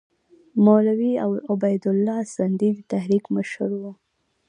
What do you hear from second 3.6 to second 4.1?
وو.